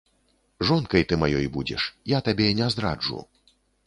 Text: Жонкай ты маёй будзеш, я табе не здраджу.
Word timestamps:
Жонкай 0.69 1.03
ты 1.11 1.19
маёй 1.23 1.45
будзеш, 1.57 1.85
я 2.13 2.21
табе 2.29 2.47
не 2.61 2.71
здраджу. 2.77 3.19